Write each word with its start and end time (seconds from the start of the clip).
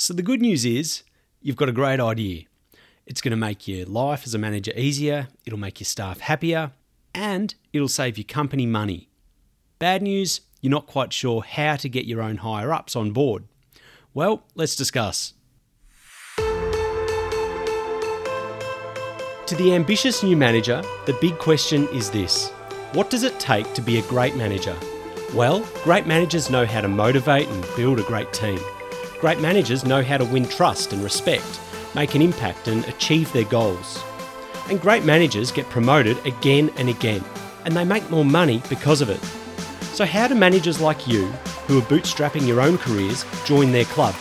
So 0.00 0.14
the 0.14 0.22
good 0.22 0.40
news 0.40 0.64
is 0.64 1.02
you've 1.42 1.56
got 1.56 1.68
a 1.68 1.72
great 1.72 2.00
idea. 2.00 2.44
It's 3.04 3.20
going 3.20 3.32
to 3.32 3.36
make 3.36 3.68
your 3.68 3.84
life 3.84 4.22
as 4.24 4.32
a 4.32 4.38
manager 4.38 4.72
easier, 4.74 5.28
it'll 5.44 5.58
make 5.58 5.78
your 5.78 5.84
staff 5.84 6.20
happier, 6.20 6.72
and 7.14 7.54
it'll 7.74 7.86
save 7.86 8.16
your 8.16 8.24
company 8.24 8.64
money. 8.64 9.10
Bad 9.78 10.00
news, 10.00 10.40
you're 10.62 10.70
not 10.70 10.86
quite 10.86 11.12
sure 11.12 11.42
how 11.42 11.76
to 11.76 11.86
get 11.86 12.06
your 12.06 12.22
own 12.22 12.38
higher 12.38 12.72
ups 12.72 12.96
on 12.96 13.10
board. 13.10 13.44
Well, 14.14 14.44
let's 14.54 14.74
discuss. 14.74 15.34
To 16.38 16.44
the 19.54 19.74
ambitious 19.74 20.22
new 20.22 20.34
manager, 20.34 20.80
the 21.04 21.18
big 21.20 21.36
question 21.36 21.86
is 21.88 22.08
this 22.08 22.48
What 22.94 23.10
does 23.10 23.22
it 23.22 23.38
take 23.38 23.74
to 23.74 23.82
be 23.82 23.98
a 23.98 24.08
great 24.08 24.34
manager? 24.34 24.74
Well, 25.34 25.60
great 25.84 26.06
managers 26.06 26.48
know 26.48 26.64
how 26.64 26.80
to 26.80 26.88
motivate 26.88 27.48
and 27.48 27.66
build 27.76 28.00
a 28.00 28.04
great 28.04 28.32
team. 28.32 28.58
Great 29.20 29.38
managers 29.38 29.84
know 29.84 30.02
how 30.02 30.16
to 30.16 30.24
win 30.24 30.46
trust 30.46 30.94
and 30.94 31.04
respect, 31.04 31.60
make 31.94 32.14
an 32.14 32.22
impact 32.22 32.68
and 32.68 32.86
achieve 32.86 33.30
their 33.34 33.44
goals. 33.44 34.02
And 34.70 34.80
great 34.80 35.04
managers 35.04 35.52
get 35.52 35.68
promoted 35.68 36.16
again 36.24 36.70
and 36.78 36.88
again, 36.88 37.22
and 37.66 37.76
they 37.76 37.84
make 37.84 38.08
more 38.08 38.24
money 38.24 38.62
because 38.70 39.02
of 39.02 39.10
it. 39.10 39.22
So, 39.94 40.06
how 40.06 40.26
do 40.26 40.34
managers 40.34 40.80
like 40.80 41.06
you, 41.06 41.26
who 41.66 41.80
are 41.80 41.82
bootstrapping 41.82 42.46
your 42.46 42.62
own 42.62 42.78
careers, 42.78 43.26
join 43.44 43.72
their 43.72 43.84
club? 43.84 44.14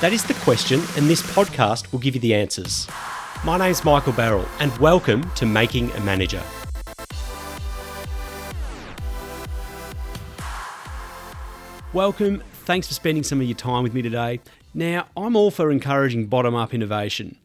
That 0.00 0.12
is 0.12 0.22
the 0.22 0.34
question, 0.34 0.80
and 0.96 1.10
this 1.10 1.22
podcast 1.22 1.90
will 1.90 1.98
give 1.98 2.14
you 2.14 2.20
the 2.20 2.34
answers. 2.34 2.86
My 3.44 3.58
name's 3.58 3.84
Michael 3.84 4.12
Barrell, 4.12 4.46
and 4.60 4.70
welcome 4.78 5.28
to 5.32 5.44
Making 5.44 5.90
a 5.90 6.00
Manager. 6.02 6.42
Welcome, 11.92 12.44
thanks 12.70 12.86
for 12.86 12.94
spending 12.94 13.24
some 13.24 13.40
of 13.40 13.48
your 13.48 13.56
time 13.56 13.82
with 13.82 13.92
me 13.92 14.00
today. 14.00 14.38
Now, 14.72 15.08
I'm 15.16 15.34
all 15.34 15.50
for 15.50 15.72
encouraging 15.72 16.28
bottom 16.28 16.54
up 16.54 16.72
innovation, 16.72 17.36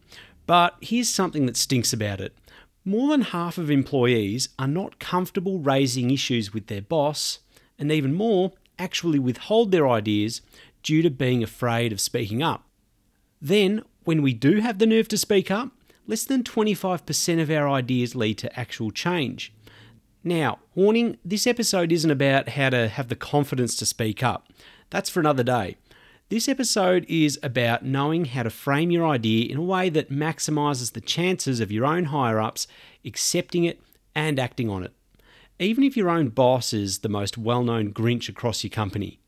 but 0.46 0.76
here's 0.82 1.10
something 1.10 1.48
that 1.48 1.58
stinks 1.58 1.92
about 1.92 2.22
it. 2.22 2.38
More 2.86 3.10
than 3.10 3.22
half 3.22 3.58
of 3.58 3.72
employees 3.72 4.50
are 4.60 4.68
not 4.68 5.00
comfortable 5.00 5.58
raising 5.58 6.12
issues 6.12 6.54
with 6.54 6.68
their 6.68 6.84
boss, 6.84 7.40
and 7.80 7.92
even 7.92 8.14
more, 8.14 8.52
actually 8.78 9.18
withhold 9.18 9.72
their 9.72 9.90
ideas 9.90 10.44
due 10.84 11.02
to 11.02 11.10
being 11.10 11.42
afraid 11.42 11.92
of 11.92 12.00
speaking 12.00 12.44
up. 12.44 12.64
Then, 13.42 13.82
when 14.04 14.22
we 14.22 14.32
do 14.32 14.60
have 14.60 14.78
the 14.78 14.86
nerve 14.86 15.08
to 15.08 15.18
speak 15.18 15.50
up, 15.50 15.72
less 16.06 16.24
than 16.24 16.44
25% 16.44 17.42
of 17.42 17.50
our 17.50 17.68
ideas 17.68 18.14
lead 18.14 18.38
to 18.38 18.60
actual 18.60 18.92
change. 18.92 19.52
Now, 20.24 20.60
warning 20.76 21.18
this 21.26 21.48
episode 21.48 21.92
isn't 21.92 22.12
about 22.12 22.50
how 22.50 22.70
to 22.70 22.90
have 22.90 23.08
the 23.08 23.16
confidence 23.16 23.76
to 23.78 23.88
speak 23.88 24.22
up. 24.22 24.52
That's 24.96 25.10
for 25.10 25.20
another 25.20 25.44
day. 25.44 25.76
This 26.30 26.48
episode 26.48 27.06
is 27.10 27.38
about 27.44 27.84
knowing 27.84 28.24
how 28.24 28.44
to 28.44 28.50
frame 28.50 28.92
your 28.92 29.06
idea 29.06 29.52
in 29.52 29.58
a 29.58 29.62
way 29.62 29.90
that 29.90 30.10
maximizes 30.10 30.94
the 30.94 31.02
chances 31.02 31.60
of 31.60 31.70
your 31.70 31.86
own 31.86 32.06
higher 32.06 32.40
ups 32.40 32.66
accepting 33.04 33.66
it 33.66 33.82
and 34.16 34.40
acting 34.40 34.70
on 34.70 34.84
it, 34.86 34.94
even 35.60 35.84
if 35.84 35.98
your 35.98 36.10
own 36.10 36.30
boss 36.30 36.72
is 36.72 37.00
the 37.00 37.10
most 37.10 37.38
well 37.38 37.62
known 37.62 37.92
Grinch 37.92 38.30
across 38.30 38.64
your 38.64 38.72
company. 38.72 39.20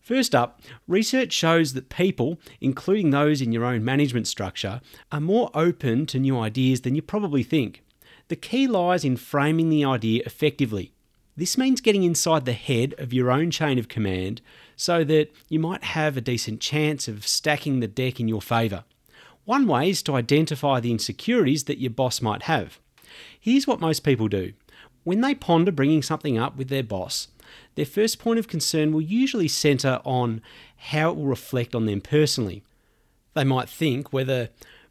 First 0.00 0.34
up, 0.34 0.62
research 0.88 1.34
shows 1.34 1.74
that 1.74 1.90
people, 1.90 2.38
including 2.62 3.10
those 3.10 3.42
in 3.42 3.52
your 3.52 3.66
own 3.66 3.84
management 3.84 4.26
structure, 4.26 4.80
are 5.12 5.20
more 5.20 5.50
open 5.52 6.06
to 6.06 6.18
new 6.18 6.38
ideas 6.40 6.80
than 6.80 6.94
you 6.94 7.02
probably 7.02 7.42
think. 7.42 7.84
The 8.28 8.36
key 8.36 8.66
lies 8.66 9.04
in 9.04 9.18
framing 9.18 9.68
the 9.68 9.84
idea 9.84 10.22
effectively. 10.24 10.94
This 11.36 11.56
means 11.56 11.80
getting 11.80 12.02
inside 12.02 12.44
the 12.44 12.52
head 12.52 12.94
of 12.98 13.12
your 13.12 13.30
own 13.30 13.50
chain 13.50 13.78
of 13.78 13.88
command 13.88 14.42
so 14.76 15.02
that 15.04 15.30
you 15.48 15.58
might 15.58 15.82
have 15.84 16.16
a 16.16 16.20
decent 16.20 16.60
chance 16.60 17.08
of 17.08 17.26
stacking 17.26 17.80
the 17.80 17.88
deck 17.88 18.20
in 18.20 18.28
your 18.28 18.42
favour. 18.42 18.84
One 19.44 19.66
way 19.66 19.90
is 19.90 20.02
to 20.04 20.14
identify 20.14 20.78
the 20.78 20.90
insecurities 20.90 21.64
that 21.64 21.78
your 21.80 21.90
boss 21.90 22.20
might 22.20 22.42
have. 22.42 22.78
Here's 23.40 23.66
what 23.66 23.80
most 23.80 24.00
people 24.00 24.28
do 24.28 24.52
when 25.04 25.20
they 25.20 25.34
ponder 25.34 25.72
bringing 25.72 26.02
something 26.02 26.38
up 26.38 26.56
with 26.56 26.68
their 26.68 26.82
boss, 26.82 27.28
their 27.74 27.86
first 27.86 28.18
point 28.18 28.38
of 28.38 28.46
concern 28.46 28.92
will 28.92 29.00
usually 29.00 29.48
centre 29.48 30.00
on 30.04 30.40
how 30.76 31.10
it 31.10 31.16
will 31.16 31.26
reflect 31.26 31.74
on 31.74 31.86
them 31.86 32.00
personally. 32.00 32.62
They 33.34 33.44
might 33.44 33.68
think 33.68 34.12
whether 34.12 34.50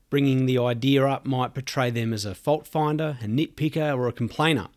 bringing 0.10 0.46
the 0.46 0.58
idea 0.58 1.08
up 1.08 1.26
might 1.26 1.54
portray 1.54 1.92
them 1.92 2.12
as 2.12 2.26
a 2.26 2.36
fault 2.36 2.68
finder, 2.68 3.18
a 3.22 3.26
nitpicker, 3.26 3.96
or 3.96 4.08
a 4.08 4.14
complainer. 4.14 4.68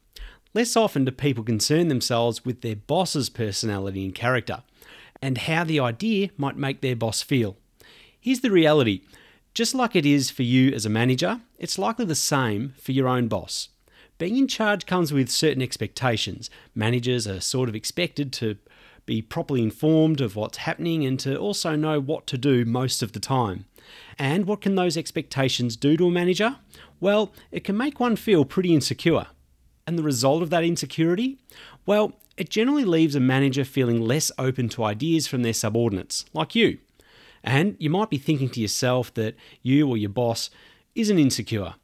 Less 0.54 0.76
often 0.76 1.04
do 1.04 1.10
people 1.10 1.42
concern 1.42 1.88
themselves 1.88 2.44
with 2.44 2.60
their 2.60 2.76
boss's 2.76 3.28
personality 3.28 4.04
and 4.04 4.14
character, 4.14 4.62
and 5.20 5.36
how 5.36 5.64
the 5.64 5.80
idea 5.80 6.30
might 6.36 6.56
make 6.56 6.80
their 6.80 6.94
boss 6.94 7.22
feel. 7.22 7.56
Here's 8.20 8.40
the 8.40 8.52
reality 8.52 9.02
just 9.52 9.74
like 9.74 9.94
it 9.94 10.06
is 10.06 10.30
for 10.30 10.42
you 10.42 10.72
as 10.72 10.84
a 10.84 10.90
manager, 10.90 11.40
it's 11.58 11.78
likely 11.78 12.04
the 12.04 12.16
same 12.16 12.74
for 12.76 12.90
your 12.90 13.06
own 13.06 13.28
boss. 13.28 13.68
Being 14.18 14.36
in 14.36 14.48
charge 14.48 14.86
comes 14.86 15.12
with 15.12 15.28
certain 15.28 15.62
expectations. 15.62 16.50
Managers 16.74 17.28
are 17.28 17.40
sort 17.40 17.68
of 17.68 17.76
expected 17.76 18.32
to 18.34 18.56
be 19.06 19.22
properly 19.22 19.62
informed 19.62 20.20
of 20.20 20.34
what's 20.34 20.58
happening 20.58 21.04
and 21.04 21.20
to 21.20 21.36
also 21.36 21.76
know 21.76 22.00
what 22.00 22.26
to 22.28 22.38
do 22.38 22.64
most 22.64 23.02
of 23.02 23.12
the 23.12 23.20
time. 23.20 23.66
And 24.18 24.46
what 24.46 24.60
can 24.60 24.74
those 24.74 24.96
expectations 24.96 25.76
do 25.76 25.96
to 25.96 26.06
a 26.06 26.10
manager? 26.10 26.56
Well, 27.00 27.32
it 27.52 27.64
can 27.64 27.76
make 27.76 28.00
one 28.00 28.16
feel 28.16 28.44
pretty 28.44 28.74
insecure. 28.74 29.26
And 29.86 29.98
the 29.98 30.02
result 30.02 30.42
of 30.42 30.50
that 30.50 30.64
insecurity? 30.64 31.38
Well, 31.84 32.14
it 32.36 32.48
generally 32.48 32.84
leaves 32.84 33.14
a 33.14 33.20
manager 33.20 33.64
feeling 33.64 34.00
less 34.00 34.32
open 34.38 34.68
to 34.70 34.84
ideas 34.84 35.26
from 35.26 35.42
their 35.42 35.52
subordinates, 35.52 36.24
like 36.32 36.54
you. 36.54 36.78
And 37.42 37.76
you 37.78 37.90
might 37.90 38.10
be 38.10 38.18
thinking 38.18 38.48
to 38.50 38.60
yourself 38.60 39.12
that 39.14 39.36
you 39.62 39.88
or 39.88 39.96
your 39.96 40.10
boss 40.10 40.50
isn't 40.94 41.18
insecure, 41.18 41.74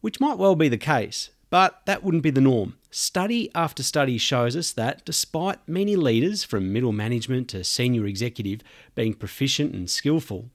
which 0.00 0.20
might 0.20 0.38
well 0.38 0.54
be 0.54 0.68
the 0.68 0.76
case, 0.76 1.30
but 1.48 1.80
that 1.86 2.04
wouldn't 2.04 2.22
be 2.22 2.30
the 2.30 2.40
norm. 2.40 2.76
Study 2.90 3.50
after 3.54 3.82
study 3.82 4.18
shows 4.18 4.56
us 4.56 4.72
that 4.72 5.04
despite 5.04 5.66
many 5.66 5.96
leaders, 5.96 6.44
from 6.44 6.72
middle 6.72 6.92
management 6.92 7.48
to 7.48 7.64
senior 7.64 8.06
executive, 8.06 8.60
being 8.94 9.14
proficient 9.14 9.74
and 9.74 9.88
skillful, 9.88 10.50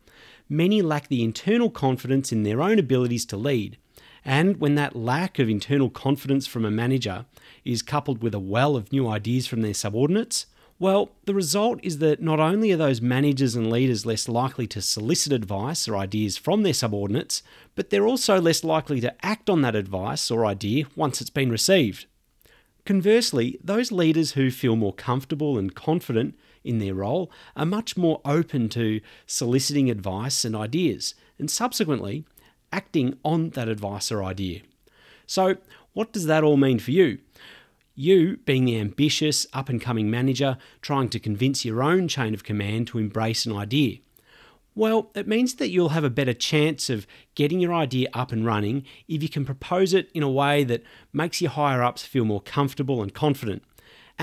many 0.47 0.81
lack 0.81 1.07
the 1.07 1.23
internal 1.23 1.69
confidence 1.69 2.31
in 2.31 2.43
their 2.43 2.61
own 2.61 2.77
abilities 2.77 3.25
to 3.25 3.37
lead. 3.37 3.77
And 4.23 4.57
when 4.57 4.75
that 4.75 4.95
lack 4.95 5.39
of 5.39 5.49
internal 5.49 5.89
confidence 5.89 6.45
from 6.45 6.65
a 6.65 6.71
manager 6.71 7.25
is 7.65 7.81
coupled 7.81 8.21
with 8.21 8.33
a 8.33 8.39
well 8.39 8.75
of 8.75 8.91
new 8.91 9.07
ideas 9.07 9.47
from 9.47 9.61
their 9.61 9.73
subordinates, 9.73 10.45
well, 10.81 11.11
the 11.25 11.35
result 11.35 11.79
is 11.83 11.99
that 11.99 12.23
not 12.23 12.39
only 12.39 12.71
are 12.71 12.77
those 12.77 13.01
managers 13.01 13.55
and 13.55 13.69
leaders 13.69 14.03
less 14.03 14.27
likely 14.27 14.65
to 14.67 14.81
solicit 14.81 15.31
advice 15.31 15.87
or 15.87 15.95
ideas 15.95 16.37
from 16.37 16.63
their 16.63 16.73
subordinates, 16.73 17.43
but 17.75 17.91
they're 17.91 18.07
also 18.07 18.41
less 18.41 18.63
likely 18.63 18.99
to 19.01 19.13
act 19.23 19.47
on 19.47 19.61
that 19.61 19.75
advice 19.75 20.31
or 20.31 20.43
idea 20.43 20.85
once 20.95 21.21
it's 21.21 21.29
been 21.29 21.51
received. 21.51 22.07
Conversely, 22.83 23.59
those 23.63 23.91
leaders 23.91 24.31
who 24.31 24.49
feel 24.49 24.75
more 24.75 24.93
comfortable 24.93 25.55
and 25.55 25.75
confident 25.75 26.35
in 26.63 26.79
their 26.79 26.95
role 26.95 27.31
are 27.55 27.65
much 27.65 27.95
more 27.95 28.19
open 28.25 28.67
to 28.69 29.01
soliciting 29.27 29.89
advice 29.89 30.43
and 30.43 30.55
ideas, 30.55 31.13
and 31.37 31.51
subsequently 31.51 32.25
acting 32.71 33.17
on 33.23 33.49
that 33.51 33.67
advice 33.67 34.11
or 34.11 34.23
idea. 34.23 34.61
So, 35.27 35.57
what 35.93 36.11
does 36.13 36.25
that 36.25 36.43
all 36.43 36.57
mean 36.57 36.79
for 36.79 36.91
you? 36.91 37.19
You, 37.95 38.37
being 38.45 38.65
the 38.65 38.79
ambitious, 38.79 39.45
up 39.53 39.69
and 39.69 39.81
coming 39.81 40.09
manager, 40.09 40.57
trying 40.81 41.09
to 41.09 41.19
convince 41.19 41.65
your 41.65 41.83
own 41.83 42.07
chain 42.07 42.33
of 42.33 42.43
command 42.43 42.87
to 42.87 42.99
embrace 42.99 43.45
an 43.45 43.55
idea. 43.55 43.97
Well, 44.73 45.11
it 45.15 45.27
means 45.27 45.55
that 45.55 45.69
you'll 45.69 45.89
have 45.89 46.05
a 46.05 46.09
better 46.09 46.33
chance 46.33 46.89
of 46.89 47.05
getting 47.35 47.59
your 47.59 47.73
idea 47.73 48.07
up 48.13 48.31
and 48.31 48.45
running 48.45 48.85
if 49.07 49.21
you 49.21 49.27
can 49.27 49.43
propose 49.43 49.93
it 49.93 50.09
in 50.13 50.23
a 50.23 50.29
way 50.29 50.63
that 50.63 50.83
makes 51.11 51.41
your 51.41 51.51
higher 51.51 51.83
ups 51.83 52.03
feel 52.03 52.23
more 52.23 52.41
comfortable 52.41 53.01
and 53.01 53.13
confident. 53.13 53.63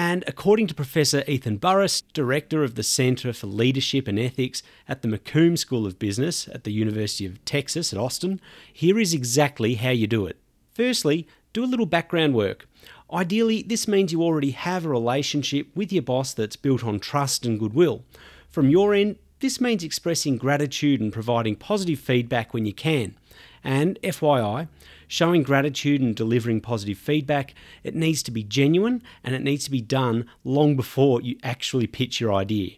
And 0.00 0.22
according 0.28 0.69
to 0.69 0.76
Professor 0.76 1.25
Ethan 1.26 1.56
Burris, 1.56 2.03
Director 2.03 2.62
of 2.62 2.76
the 2.76 2.84
Center 2.84 3.32
for 3.32 3.48
Leadership 3.48 4.06
and 4.06 4.16
Ethics 4.16 4.62
at 4.86 5.03
the 5.03 5.09
McCombs 5.09 5.59
School 5.59 5.86
of 5.86 5.98
Business 5.98 6.46
at 6.46 6.62
the 6.62 6.70
University 6.70 7.26
of 7.26 7.44
Texas 7.44 7.93
at 7.93 7.99
Austin, 7.99 8.40
here 8.72 9.00
is 9.00 9.12
exactly 9.12 9.75
how 9.75 9.90
you 9.90 10.06
do 10.06 10.25
it. 10.25 10.37
Firstly, 10.72 11.26
do 11.52 11.64
a 11.64 11.67
little 11.67 11.84
background 11.84 12.37
work. 12.37 12.69
Ideally, 13.12 13.64
this 13.64 13.88
means 13.88 14.12
you 14.12 14.22
already 14.22 14.52
have 14.52 14.87
a 14.87 14.88
relationship 14.88 15.67
with 15.75 15.93
your 15.93 16.05
boss 16.05 16.32
that's 16.32 16.55
built 16.55 16.84
on 16.84 17.00
trust 17.00 17.44
and 17.44 17.58
goodwill. 17.58 18.05
From 18.49 18.70
your 18.70 18.94
end, 18.94 19.17
this 19.40 19.61
means 19.61 19.82
expressing 19.82 20.37
gratitude 20.37 21.00
and 21.00 21.12
providing 21.12 21.56
positive 21.56 21.99
feedback 21.99 22.55
when 22.55 22.67
you 22.67 22.72
can. 22.72 23.18
And 23.64 23.99
FYI, 24.02 24.69
showing 25.06 25.43
gratitude 25.43 26.00
and 26.00 26.14
delivering 26.14 26.61
positive 26.61 26.99
feedback, 26.99 27.55
it 27.82 27.94
needs 27.94 28.23
to 28.25 28.31
be 28.31 28.43
genuine 28.43 29.02
and 29.25 29.35
it 29.35 29.43
needs 29.43 29.64
to 29.64 29.70
be 29.70 29.81
done 29.81 30.29
long 30.44 30.76
before 30.76 31.20
you 31.20 31.38
actually 31.43 31.87
pitch 31.87 32.20
your 32.20 32.32
idea. 32.32 32.76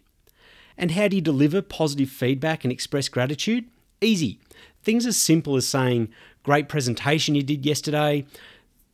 And 0.77 0.91
how 0.91 1.07
do 1.07 1.15
you 1.15 1.21
deliver 1.21 1.61
positive 1.61 2.09
feedback 2.09 2.63
and 2.63 2.71
express 2.71 3.09
gratitude? 3.09 3.65
Easy. 3.99 4.39
Things 4.83 5.05
as 5.05 5.17
simple 5.17 5.55
as 5.55 5.67
saying, 5.67 6.09
Great 6.43 6.67
presentation 6.67 7.35
you 7.35 7.43
did 7.43 7.65
yesterday. 7.65 8.25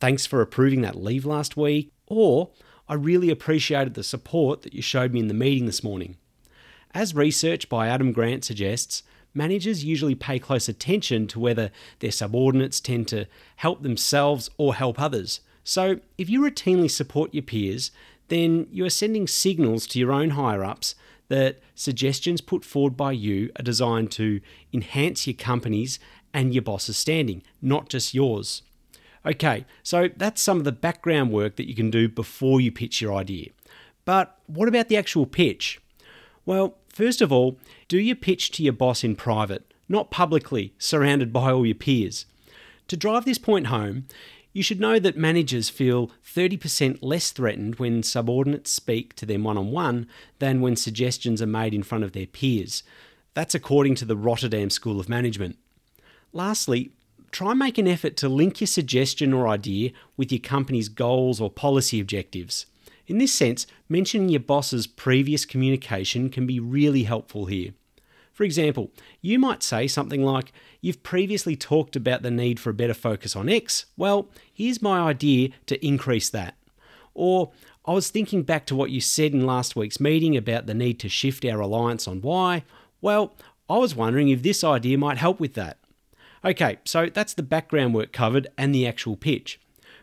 Thanks 0.00 0.26
for 0.26 0.42
approving 0.42 0.82
that 0.82 1.02
leave 1.02 1.24
last 1.24 1.56
week. 1.56 1.90
Or, 2.06 2.50
I 2.88 2.94
really 2.94 3.30
appreciated 3.30 3.94
the 3.94 4.02
support 4.02 4.62
that 4.62 4.74
you 4.74 4.82
showed 4.82 5.12
me 5.12 5.20
in 5.20 5.28
the 5.28 5.34
meeting 5.34 5.64
this 5.64 5.82
morning. 5.82 6.16
As 6.92 7.14
research 7.14 7.68
by 7.68 7.88
Adam 7.88 8.12
Grant 8.12 8.44
suggests, 8.44 9.02
managers 9.38 9.84
usually 9.84 10.14
pay 10.14 10.38
close 10.38 10.68
attention 10.68 11.26
to 11.28 11.40
whether 11.40 11.70
their 12.00 12.12
subordinates 12.12 12.80
tend 12.80 13.08
to 13.08 13.26
help 13.56 13.82
themselves 13.82 14.50
or 14.58 14.74
help 14.74 15.00
others. 15.00 15.40
So, 15.64 16.00
if 16.18 16.28
you 16.28 16.42
routinely 16.42 16.90
support 16.90 17.32
your 17.32 17.42
peers, 17.42 17.90
then 18.28 18.66
you 18.70 18.84
are 18.84 18.90
sending 18.90 19.26
signals 19.26 19.86
to 19.86 19.98
your 19.98 20.12
own 20.12 20.30
higher 20.30 20.64
ups 20.64 20.94
that 21.28 21.60
suggestions 21.74 22.40
put 22.40 22.64
forward 22.64 22.96
by 22.96 23.12
you 23.12 23.50
are 23.58 23.62
designed 23.62 24.10
to 24.12 24.40
enhance 24.72 25.26
your 25.26 25.34
company's 25.34 25.98
and 26.34 26.52
your 26.54 26.62
boss's 26.62 26.96
standing, 26.96 27.42
not 27.62 27.88
just 27.88 28.14
yours. 28.14 28.62
Okay, 29.24 29.66
so 29.82 30.08
that's 30.16 30.40
some 30.40 30.58
of 30.58 30.64
the 30.64 30.72
background 30.72 31.30
work 31.30 31.56
that 31.56 31.68
you 31.68 31.74
can 31.74 31.90
do 31.90 32.08
before 32.08 32.60
you 32.60 32.72
pitch 32.72 33.00
your 33.00 33.14
idea. 33.14 33.50
But 34.04 34.38
what 34.46 34.68
about 34.68 34.88
the 34.88 34.96
actual 34.96 35.26
pitch? 35.26 35.80
Well, 36.46 36.77
first 36.98 37.22
of 37.22 37.30
all, 37.32 37.56
do 37.86 37.96
your 37.96 38.16
pitch 38.16 38.50
to 38.50 38.60
your 38.64 38.72
boss 38.72 39.04
in 39.04 39.14
private, 39.14 39.72
not 39.88 40.10
publicly, 40.10 40.74
surrounded 40.78 41.32
by 41.32 41.52
all 41.52 41.64
your 41.64 41.76
peers. 41.76 42.26
To 42.88 42.96
drive 42.96 43.24
this 43.24 43.38
point 43.38 43.68
home, 43.68 44.06
you 44.52 44.64
should 44.64 44.80
know 44.80 44.98
that 44.98 45.16
managers 45.16 45.68
feel 45.68 46.10
30% 46.26 46.98
less 47.00 47.30
threatened 47.30 47.76
when 47.76 48.02
subordinates 48.02 48.72
speak 48.72 49.14
to 49.14 49.24
them 49.24 49.44
one 49.44 49.56
on 49.56 49.70
one 49.70 50.08
than 50.40 50.60
when 50.60 50.74
suggestions 50.74 51.40
are 51.40 51.46
made 51.46 51.72
in 51.72 51.84
front 51.84 52.02
of 52.02 52.14
their 52.14 52.26
peers. 52.26 52.82
That's 53.32 53.54
according 53.54 53.94
to 53.96 54.04
the 54.04 54.16
Rotterdam 54.16 54.68
School 54.68 54.98
of 54.98 55.08
Management. 55.08 55.56
Lastly, 56.32 56.90
try 57.30 57.50
and 57.50 57.60
make 57.60 57.78
an 57.78 57.86
effort 57.86 58.16
to 58.16 58.28
link 58.28 58.60
your 58.60 58.66
suggestion 58.66 59.32
or 59.32 59.46
idea 59.46 59.92
with 60.16 60.32
your 60.32 60.40
company's 60.40 60.88
goals 60.88 61.40
or 61.40 61.48
policy 61.48 62.00
objectives. 62.00 62.66
In 63.08 63.16
this 63.16 63.32
sense, 63.32 63.66
mentioning 63.88 64.28
your 64.28 64.40
boss's 64.40 64.86
previous 64.86 65.46
communication 65.46 66.28
can 66.28 66.46
be 66.46 66.60
really 66.60 67.04
helpful 67.04 67.46
here. 67.46 67.72
For 68.34 68.44
example, 68.44 68.92
you 69.22 69.38
might 69.38 69.62
say 69.62 69.88
something 69.88 70.22
like, 70.22 70.52
You've 70.82 71.02
previously 71.02 71.56
talked 71.56 71.96
about 71.96 72.22
the 72.22 72.30
need 72.30 72.60
for 72.60 72.70
a 72.70 72.74
better 72.74 72.94
focus 72.94 73.34
on 73.34 73.48
X. 73.48 73.86
Well, 73.96 74.28
here's 74.52 74.82
my 74.82 75.00
idea 75.00 75.48
to 75.66 75.84
increase 75.84 76.28
that. 76.30 76.54
Or, 77.14 77.50
I 77.84 77.92
was 77.92 78.10
thinking 78.10 78.42
back 78.42 78.66
to 78.66 78.76
what 78.76 78.90
you 78.90 79.00
said 79.00 79.32
in 79.32 79.46
last 79.46 79.74
week's 79.74 79.98
meeting 79.98 80.36
about 80.36 80.66
the 80.66 80.74
need 80.74 81.00
to 81.00 81.08
shift 81.08 81.44
our 81.46 81.58
reliance 81.58 82.06
on 82.06 82.20
Y. 82.20 82.62
Well, 83.00 83.34
I 83.70 83.78
was 83.78 83.96
wondering 83.96 84.28
if 84.28 84.42
this 84.42 84.62
idea 84.62 84.98
might 84.98 85.16
help 85.16 85.40
with 85.40 85.54
that. 85.54 85.78
Okay, 86.44 86.78
so 86.84 87.06
that's 87.06 87.34
the 87.34 87.42
background 87.42 87.94
work 87.94 88.12
covered 88.12 88.48
and 88.58 88.74
the 88.74 88.86
actual 88.86 89.16
pitch. 89.16 89.58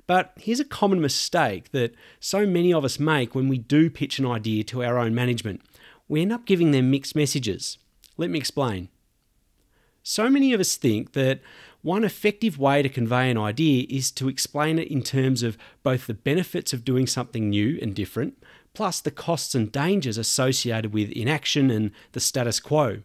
But 0.07 0.33
here's 0.37 0.59
a 0.59 0.65
common 0.65 1.01
mistake 1.01 1.71
that 1.71 1.95
so 2.19 2.45
many 2.45 2.73
of 2.73 2.85
us 2.85 2.99
make 2.99 3.33
when 3.33 3.47
we 3.47 3.57
do 3.57 3.89
pitch 3.89 4.19
an 4.19 4.25
idea 4.25 4.63
to 4.65 4.83
our 4.83 4.97
own 4.97 5.15
management. 5.15 5.61
We 6.07 6.21
end 6.21 6.31
up 6.31 6.45
giving 6.45 6.71
them 6.71 6.91
mixed 6.91 7.15
messages. 7.15 7.77
Let 8.17 8.29
me 8.29 8.37
explain. 8.37 8.89
So 10.03 10.29
many 10.29 10.53
of 10.53 10.59
us 10.59 10.75
think 10.75 11.13
that 11.13 11.41
one 11.81 12.03
effective 12.03 12.59
way 12.59 12.81
to 12.81 12.89
convey 12.89 13.29
an 13.29 13.37
idea 13.37 13.85
is 13.89 14.11
to 14.11 14.29
explain 14.29 14.77
it 14.77 14.89
in 14.89 15.01
terms 15.01 15.41
of 15.41 15.57
both 15.81 16.07
the 16.07 16.13
benefits 16.13 16.73
of 16.73 16.85
doing 16.85 17.07
something 17.07 17.49
new 17.49 17.79
and 17.81 17.95
different, 17.95 18.37
plus 18.73 18.99
the 18.99 19.11
costs 19.11 19.55
and 19.55 19.71
dangers 19.71 20.17
associated 20.17 20.93
with 20.93 21.11
inaction 21.11 21.71
and 21.71 21.91
the 22.11 22.19
status 22.19 22.59
quo. 22.59 23.01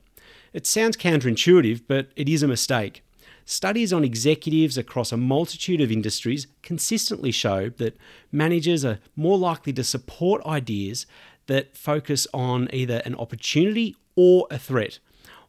It 0.53 0.67
sounds 0.67 0.97
counterintuitive, 0.97 1.83
but 1.87 2.09
it 2.17 2.29
is 2.29 2.43
a 2.43 2.49
mistake. 2.49 3.03
Studies 3.51 3.93
on 3.93 4.05
executives 4.05 4.79
across 4.79 5.11
a 5.11 5.17
multitude 5.17 5.81
of 5.81 5.91
industries 5.91 6.47
consistently 6.63 7.33
show 7.33 7.69
that 7.69 7.99
managers 8.31 8.85
are 8.85 9.01
more 9.17 9.37
likely 9.37 9.73
to 9.73 9.83
support 9.83 10.47
ideas 10.47 11.05
that 11.49 11.77
focus 11.77 12.29
on 12.33 12.69
either 12.73 13.03
an 13.05 13.17
opportunity 13.17 13.97
or 14.15 14.47
a 14.53 14.59
threat, 14.59 15.01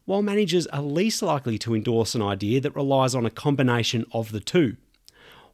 while 0.04 0.20
managers 0.20 0.66
are 0.66 0.82
least 0.82 1.22
likely 1.22 1.58
to 1.58 1.76
endorse 1.76 2.16
an 2.16 2.22
idea 2.22 2.60
that 2.60 2.74
relies 2.74 3.14
on 3.14 3.24
a 3.24 3.30
combination 3.30 4.04
of 4.10 4.32
the 4.32 4.40
two. 4.40 4.76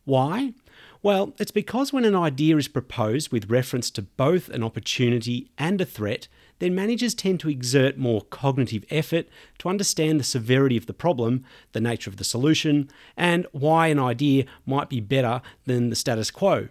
Why? 0.07 0.55
Well, 1.03 1.35
it's 1.39 1.51
because 1.51 1.93
when 1.93 2.07
an 2.07 2.17
idea 2.17 2.57
is 2.57 2.67
proposed 2.67 3.31
with 3.31 3.51
reference 3.51 3.91
to 3.91 4.01
both 4.01 4.49
an 4.49 4.65
opportunity 4.65 5.51
and 5.59 5.83
a 5.83 5.85
threat, 5.85 6.29
then 6.59 6.75
managers 6.75 7.15
tend 7.15 7.41
to 7.41 7.49
exert 7.49 7.99
more 7.99 8.23
cognitive 8.23 8.85
effort 8.91 9.29
to 9.59 9.69
understand 9.69 10.19
the 10.19 10.25
severity 10.25 10.77
of 10.77 10.87
the 10.87 10.95
problem, 10.95 11.45
the 11.73 11.81
nature 11.81 12.11
of 12.11 12.17
the 12.17 12.25
solution, 12.25 12.91
and 13.17 13.47
why 13.53 13.89
an 13.89 13.99
idea 13.99 14.45
might 14.67 14.89
be 14.89 15.01
better 15.01 15.41
than 15.67 15.91
the 15.91 15.97
status 15.97 16.31
quo. 16.31 16.69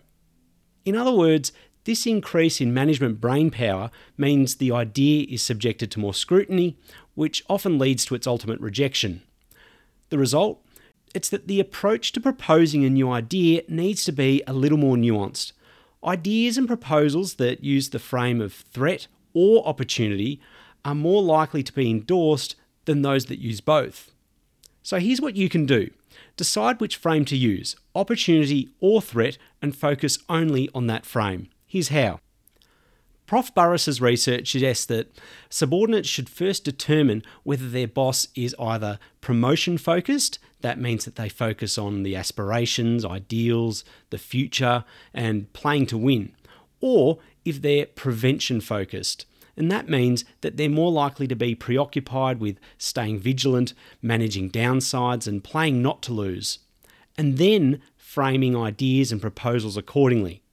In 0.85 0.95
other 0.95 1.11
words, 1.11 1.51
this 1.85 2.05
increase 2.05 2.59
in 2.59 2.73
management 2.73 3.21
brain 3.21 3.49
power 3.49 3.91
means 4.17 4.55
the 4.55 4.73
idea 4.73 5.25
is 5.29 5.41
subjected 5.41 5.89
to 5.91 5.99
more 5.99 6.13
scrutiny, 6.13 6.77
which 7.15 7.43
often 7.49 7.79
leads 7.79 8.03
to 8.05 8.15
its 8.15 8.27
ultimate 8.27 8.59
rejection. 8.59 9.21
The 10.09 10.17
result? 10.17 10.61
It's 11.15 11.29
that 11.29 11.47
the 11.47 11.61
approach 11.61 12.11
to 12.11 12.19
proposing 12.19 12.83
a 12.83 12.89
new 12.89 13.09
idea 13.09 13.63
needs 13.69 14.03
to 14.05 14.11
be 14.11 14.43
a 14.45 14.53
little 14.53 14.77
more 14.77 14.97
nuanced. 14.97 15.53
Ideas 16.03 16.57
and 16.57 16.67
proposals 16.67 17.35
that 17.35 17.63
use 17.63 17.89
the 17.89 17.99
frame 17.99 18.41
of 18.41 18.53
threat 18.53 19.07
or 19.37 19.67
opportunity 19.67 20.41
are 20.83 20.95
more 20.95 21.21
likely 21.21 21.61
to 21.61 21.71
be 21.71 21.91
endorsed 21.91 22.55
than 22.85 23.03
those 23.03 23.25
that 23.25 23.37
use 23.37 23.61
both. 23.61 24.11
So 24.81 24.97
here's 24.97 25.21
what 25.21 25.35
you 25.35 25.47
can 25.47 25.67
do 25.67 25.91
decide 26.35 26.81
which 26.81 26.95
frame 26.95 27.23
to 27.25 27.37
use, 27.37 27.75
opportunity 27.93 28.69
or 28.79 28.99
threat, 28.99 29.37
and 29.61 29.75
focus 29.75 30.17
only 30.27 30.69
on 30.73 30.87
that 30.87 31.05
frame. 31.05 31.49
Here's 31.67 31.89
how. 31.89 32.19
Prof. 33.27 33.53
Burris's 33.53 34.01
research 34.01 34.51
suggests 34.51 34.85
that 34.85 35.19
subordinates 35.49 36.07
should 36.07 36.29
first 36.29 36.63
determine 36.63 37.21
whether 37.43 37.69
their 37.69 37.87
boss 37.87 38.27
is 38.35 38.55
either 38.57 38.97
promotion 39.21 39.77
focused, 39.77 40.39
that 40.61 40.79
means 40.79 41.05
that 41.05 41.15
they 41.15 41.29
focus 41.29 41.77
on 41.77 42.01
the 42.01 42.15
aspirations, 42.15 43.05
ideals, 43.05 43.83
the 44.09 44.17
future, 44.17 44.83
and 45.13 45.51
playing 45.53 45.85
to 45.87 45.97
win, 45.97 46.33
or 46.79 47.19
if 47.45 47.61
they're 47.61 47.85
prevention 47.85 48.61
focused. 48.61 49.25
And 49.57 49.71
that 49.71 49.89
means 49.89 50.23
that 50.41 50.55
they're 50.55 50.69
more 50.69 50.91
likely 50.91 51.27
to 51.27 51.35
be 51.35 51.55
preoccupied 51.55 52.39
with 52.39 52.59
staying 52.77 53.19
vigilant, 53.19 53.73
managing 54.01 54.51
downsides, 54.51 55.27
and 55.27 55.43
playing 55.43 55.81
not 55.81 56.03
to 56.03 56.13
lose. 56.13 56.59
And 57.17 57.39
then 57.39 57.81
framing 57.95 58.55
ideas 58.55 59.11
and 59.11 59.19
proposals 59.19 59.75
accordingly. 59.75 60.43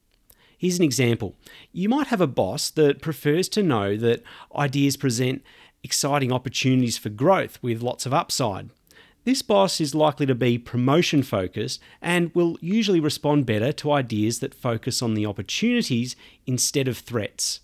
Here's 0.57 0.79
an 0.79 0.85
example. 0.85 1.37
You 1.73 1.91
might 1.91 2.07
have 2.07 2.23
a 2.23 2.27
boss 2.27 2.71
that 2.71 3.03
prefers 3.03 3.51
to 3.51 3.63
know 3.63 3.97
that 3.99 4.23
ideas 4.57 4.97
present 4.97 5.43
exciting 5.83 6.33
opportunities 6.33 6.97
for 6.97 7.11
growth 7.11 7.59
with 7.63 7.83
lots 7.83 8.07
of 8.07 8.15
upside. 8.15 8.71
This 9.25 9.43
boss 9.43 9.81
is 9.81 9.95
likely 9.95 10.27
to 10.27 10.35
be 10.35 10.59
promotion 10.59 11.23
focused 11.23 11.81
and 12.01 12.35
will 12.35 12.59
usually 12.61 13.01
respond 13.01 13.47
better 13.47 13.73
to 13.73 13.93
ideas 13.93 14.41
that 14.41 14.55
focus 14.55 15.03
on 15.03 15.15
the 15.15 15.27
opportunities 15.27 16.17
instead 16.47 16.89
of 16.89 16.99
threats. 16.99 17.61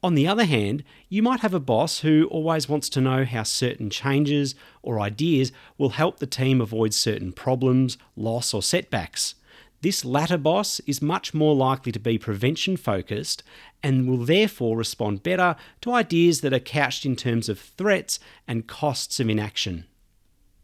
On 0.00 0.14
the 0.14 0.28
other 0.28 0.44
hand, 0.44 0.84
you 1.08 1.22
might 1.24 1.40
have 1.40 1.54
a 1.54 1.60
boss 1.60 2.00
who 2.00 2.28
always 2.30 2.68
wants 2.68 2.88
to 2.90 3.00
know 3.00 3.24
how 3.24 3.42
certain 3.42 3.90
changes 3.90 4.54
or 4.80 5.00
ideas 5.00 5.50
will 5.76 5.90
help 5.90 6.18
the 6.18 6.26
team 6.26 6.60
avoid 6.60 6.94
certain 6.94 7.32
problems, 7.32 7.98
loss, 8.14 8.54
or 8.54 8.62
setbacks. 8.62 9.34
This 9.80 10.04
latter 10.04 10.38
boss 10.38 10.80
is 10.86 11.02
much 11.02 11.34
more 11.34 11.54
likely 11.54 11.90
to 11.92 11.98
be 11.98 12.16
prevention 12.16 12.76
focused 12.76 13.42
and 13.82 14.08
will 14.08 14.24
therefore 14.24 14.76
respond 14.76 15.24
better 15.24 15.56
to 15.80 15.92
ideas 15.92 16.42
that 16.42 16.52
are 16.52 16.60
couched 16.60 17.04
in 17.04 17.16
terms 17.16 17.48
of 17.48 17.58
threats 17.58 18.20
and 18.46 18.68
costs 18.68 19.18
of 19.18 19.28
inaction. 19.28 19.84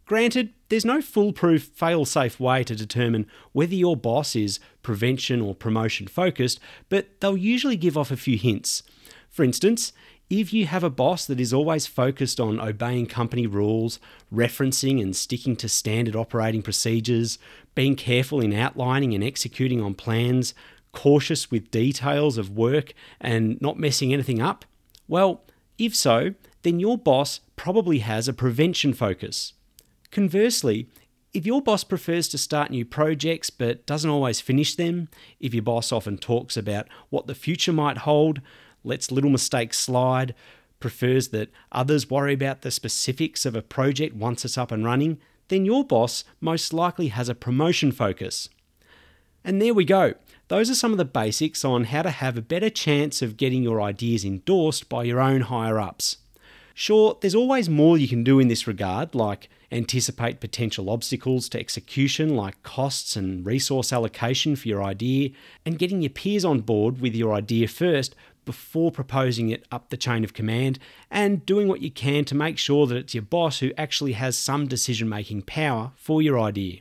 Granted, 0.07 0.53
there's 0.69 0.85
no 0.85 1.01
foolproof, 1.01 1.65
fail 1.65 2.05
safe 2.05 2.39
way 2.39 2.63
to 2.65 2.77
determine 2.77 3.27
whether 3.53 3.75
your 3.75 3.97
boss 3.97 4.37
is 4.37 4.61
prevention 4.83 5.41
or 5.41 5.55
promotion 5.55 6.07
focused, 6.07 6.61
but 6.89 7.21
they'll 7.21 7.37
usually 7.37 7.77
give 7.77 7.97
off 7.97 8.11
a 8.11 8.17
few 8.17 8.37
hints. 8.37 8.83
For 9.31 9.45
instance, 9.45 9.93
if 10.31 10.53
you 10.53 10.67
have 10.67 10.85
a 10.85 10.91
boss 10.91 11.27
that 11.27 11.41
is 11.41 11.53
always 11.53 11.87
focused 11.87 12.41
on 12.41 12.61
obeying 12.61 13.07
company 13.07 13.47
rules, 13.47 13.99
referencing 14.33 15.01
and 15.01 15.15
sticking 15.15 15.57
to 15.57 15.69
standard 15.69 16.17
operating 16.17 16.63
procedures, 16.63 17.39
being 17.75 17.97
careful 17.97 18.41
in 18.41 18.53
outlining 18.53 19.15
and 19.15 19.25
executing 19.25 19.81
on 19.81 19.95
plans, 19.95 20.55
cautious 20.93 21.51
with 21.51 21.71
details 21.71 22.39
of 22.39 22.51
work, 22.51 22.95
and 23.21 23.61
not 23.61 23.79
messing 23.79 24.13
anything 24.13 24.41
up, 24.41 24.65
well, 25.09 25.43
if 25.79 25.95
so, 25.95 26.35
then 26.63 26.81
your 26.81 26.97
boss 26.97 27.41
probably 27.57 27.99
has 27.99 28.29
a 28.29 28.33
prevention 28.33 28.95
focus. 28.95 29.53
Conversely, 30.15 30.87
if 31.33 31.45
your 31.45 31.61
boss 31.61 31.83
prefers 31.83 32.29
to 32.29 32.39
start 32.39 32.71
new 32.71 32.85
projects 32.85 33.51
but 33.51 33.85
doesn't 33.85 34.09
always 34.09 34.41
finish 34.41 34.77
them, 34.77 35.09
if 35.41 35.53
your 35.53 35.65
boss 35.65 35.91
often 35.91 36.19
talks 36.19 36.57
about 36.57 36.87
what 37.11 37.27
the 37.27 37.35
future 37.35 37.73
might 37.73 37.99
hold, 37.99 38.41
lets 38.85 39.11
little 39.11 39.29
mistakes 39.29 39.77
slide, 39.77 40.33
prefers 40.79 41.31
that 41.31 41.51
others 41.73 42.09
worry 42.09 42.33
about 42.33 42.63
the 42.63 42.71
specifics 42.71 43.45
of 43.45 43.57
a 43.57 43.61
project 43.61 44.15
once 44.15 44.45
it's 44.45 44.57
up 44.57 44.71
and 44.71 44.85
running, 44.85 45.19
then 45.49 45.65
your 45.65 45.85
boss 45.85 46.23
most 46.41 46.73
likely 46.73 47.09
has 47.09 47.29
a 47.29 47.35
promotion 47.35 47.91
focus. 47.91 48.49
And 49.43 49.61
there 49.61 49.75
we 49.75 49.85
go. 49.85 50.15
Those 50.47 50.71
are 50.71 50.77
some 50.77 50.93
of 50.93 50.99
the 50.99 51.05
basics 51.05 51.65
on 51.65 51.85
how 51.85 52.03
to 52.03 52.11
have 52.11 52.39
a 52.39 52.43
better 52.43 52.71
chance 52.71 53.21
of 53.21 53.37
getting 53.37 53.65
your 53.65 53.83
ideas 53.83 54.25
endorsed 54.25 54.89
by 54.89 55.03
your 55.03 55.19
own 55.19 55.41
higher 55.41 55.81
ups. 55.81 56.19
Sure, 56.73 57.19
there's 57.21 57.35
always 57.35 57.69
more 57.69 57.99
you 57.99 58.07
can 58.07 58.23
do 58.23 58.39
in 58.39 58.47
this 58.47 58.69
regard, 58.69 59.15
like 59.17 59.49
anticipate 59.75 60.41
potential 60.41 60.89
obstacles 60.89 61.49
to 61.51 61.59
execution, 61.59 62.37
like 62.37 62.63
costs 62.63 63.17
and 63.17 63.45
resource 63.45 63.93
allocation 63.93 64.57
for 64.57 64.69
your 64.69 64.83
idea, 64.83 65.31
and 65.67 65.79
getting 65.79 66.01
your 66.01 66.11
peers 66.11 66.45
on 66.45 66.61
board 66.61 67.01
with 67.01 67.15
your 67.15 67.35
idea 67.35 67.69
first 67.69 68.15
before 68.45 68.93
proposing 68.93 69.49
it 69.51 69.67
up 69.73 69.89
the 69.89 69.97
chain 69.97 70.23
of 70.23 70.35
command, 70.35 70.79
and 71.11 71.47
doing 71.47 71.67
what 71.67 71.81
you 71.81 71.91
can 71.91 72.25
to 72.25 72.35
make 72.35 72.59
sure 72.59 72.87
that 72.87 72.97
it's 72.97 73.15
your 73.15 73.23
boss 73.23 73.61
who 73.61 73.73
actually 73.77 74.13
has 74.13 74.39
some 74.39 74.67
decision 74.67 75.09
making 75.09 75.43
power 75.43 75.93
for 75.97 76.23
your 76.23 76.39
idea. 76.39 76.81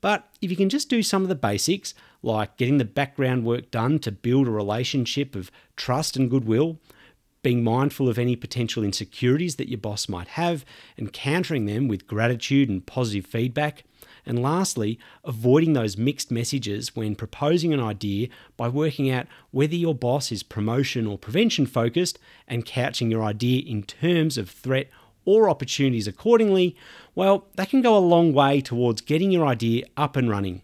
But 0.00 0.28
if 0.40 0.50
you 0.50 0.56
can 0.56 0.68
just 0.68 0.88
do 0.88 1.02
some 1.02 1.22
of 1.22 1.28
the 1.28 1.34
basics, 1.34 1.94
like 2.22 2.56
getting 2.56 2.78
the 2.78 2.84
background 2.84 3.44
work 3.44 3.70
done 3.70 3.98
to 4.00 4.12
build 4.12 4.46
a 4.46 4.50
relationship 4.50 5.34
of 5.34 5.50
trust 5.76 6.16
and 6.16 6.30
goodwill, 6.30 6.78
being 7.42 7.64
mindful 7.64 8.08
of 8.08 8.18
any 8.18 8.36
potential 8.36 8.84
insecurities 8.84 9.56
that 9.56 9.68
your 9.68 9.78
boss 9.78 10.08
might 10.08 10.28
have, 10.28 10.64
and 10.96 11.12
countering 11.12 11.66
them 11.66 11.88
with 11.88 12.06
gratitude 12.06 12.68
and 12.68 12.86
positive 12.86 13.26
feedback. 13.26 13.84
And 14.24 14.40
lastly, 14.40 14.98
avoiding 15.24 15.72
those 15.72 15.96
mixed 15.96 16.30
messages 16.30 16.94
when 16.94 17.16
proposing 17.16 17.72
an 17.72 17.80
idea 17.80 18.28
by 18.56 18.68
working 18.68 19.10
out 19.10 19.26
whether 19.50 19.74
your 19.74 19.94
boss 19.94 20.30
is 20.30 20.42
promotion 20.42 21.06
or 21.06 21.18
prevention 21.18 21.66
focused 21.66 22.18
and 22.46 22.64
couching 22.64 23.10
your 23.10 23.24
idea 23.24 23.62
in 23.62 23.82
terms 23.82 24.38
of 24.38 24.48
threat 24.48 24.88
or 25.24 25.48
opportunities 25.48 26.06
accordingly, 26.06 26.76
well, 27.14 27.46
that 27.56 27.70
can 27.70 27.82
go 27.82 27.96
a 27.96 27.98
long 27.98 28.32
way 28.32 28.60
towards 28.60 29.00
getting 29.00 29.30
your 29.30 29.46
idea 29.46 29.84
up 29.96 30.16
and 30.16 30.30
running. 30.30 30.62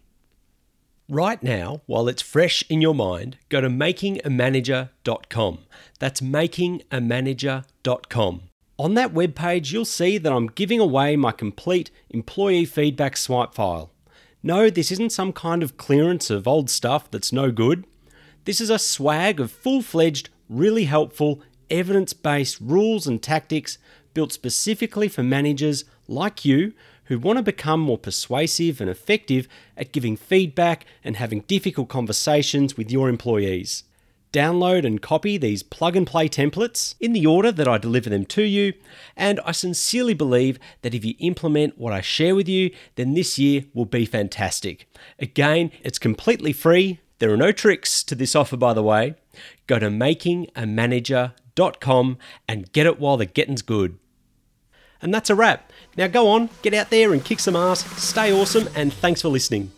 Right 1.10 1.42
now, 1.42 1.80
while 1.86 2.06
it's 2.06 2.20
fresh 2.20 2.62
in 2.68 2.82
your 2.82 2.94
mind, 2.94 3.38
go 3.48 3.62
to 3.62 3.70
makingamanager.com. 3.70 5.58
That's 5.98 6.20
makingamanager.com. 6.20 8.42
On 8.78 8.94
that 8.94 9.14
webpage, 9.14 9.72
you'll 9.72 9.86
see 9.86 10.18
that 10.18 10.30
I'm 10.30 10.48
giving 10.48 10.80
away 10.80 11.16
my 11.16 11.32
complete 11.32 11.90
employee 12.10 12.66
feedback 12.66 13.16
swipe 13.16 13.54
file. 13.54 13.90
No, 14.42 14.68
this 14.68 14.92
isn't 14.92 15.12
some 15.12 15.32
kind 15.32 15.62
of 15.62 15.78
clearance 15.78 16.28
of 16.28 16.46
old 16.46 16.68
stuff 16.68 17.10
that's 17.10 17.32
no 17.32 17.50
good. 17.50 17.86
This 18.44 18.60
is 18.60 18.68
a 18.68 18.78
swag 18.78 19.40
of 19.40 19.50
full 19.50 19.80
fledged, 19.80 20.28
really 20.50 20.84
helpful, 20.84 21.40
evidence 21.70 22.12
based 22.12 22.60
rules 22.60 23.06
and 23.06 23.22
tactics 23.22 23.78
built 24.12 24.30
specifically 24.30 25.08
for 25.08 25.22
managers 25.22 25.86
like 26.06 26.44
you 26.44 26.74
who 27.08 27.18
want 27.18 27.38
to 27.38 27.42
become 27.42 27.80
more 27.80 27.98
persuasive 27.98 28.80
and 28.80 28.88
effective 28.88 29.48
at 29.76 29.92
giving 29.92 30.16
feedback 30.16 30.86
and 31.02 31.16
having 31.16 31.40
difficult 31.40 31.88
conversations 31.88 32.76
with 32.76 32.88
your 32.90 33.08
employees. 33.08 33.82
Download 34.30 34.84
and 34.84 35.00
copy 35.00 35.38
these 35.38 35.62
plug 35.62 35.96
and 35.96 36.06
play 36.06 36.28
templates 36.28 36.94
in 37.00 37.14
the 37.14 37.24
order 37.24 37.50
that 37.50 37.66
I 37.66 37.78
deliver 37.78 38.10
them 38.10 38.26
to 38.26 38.42
you, 38.42 38.74
and 39.16 39.40
I 39.40 39.52
sincerely 39.52 40.12
believe 40.12 40.58
that 40.82 40.94
if 40.94 41.02
you 41.02 41.14
implement 41.18 41.78
what 41.78 41.94
I 41.94 42.02
share 42.02 42.34
with 42.34 42.46
you, 42.46 42.70
then 42.96 43.14
this 43.14 43.38
year 43.38 43.64
will 43.72 43.86
be 43.86 44.04
fantastic. 44.04 44.86
Again, 45.18 45.70
it's 45.82 45.98
completely 45.98 46.52
free. 46.52 47.00
There 47.20 47.32
are 47.32 47.38
no 47.38 47.52
tricks 47.52 48.04
to 48.04 48.14
this 48.14 48.36
offer, 48.36 48.58
by 48.58 48.74
the 48.74 48.82
way. 48.82 49.14
Go 49.66 49.78
to 49.78 49.88
makingamanager.com 49.88 52.18
and 52.46 52.72
get 52.72 52.86
it 52.86 53.00
while 53.00 53.16
the 53.16 53.24
getting's 53.24 53.62
good. 53.62 53.98
And 55.00 55.14
that's 55.14 55.30
a 55.30 55.34
wrap. 55.34 55.67
Now 55.98 56.06
go 56.06 56.28
on, 56.28 56.48
get 56.62 56.74
out 56.74 56.90
there 56.90 57.12
and 57.12 57.24
kick 57.24 57.40
some 57.40 57.56
ass, 57.56 57.84
stay 58.00 58.32
awesome, 58.32 58.68
and 58.76 58.92
thanks 58.92 59.20
for 59.20 59.30
listening. 59.30 59.72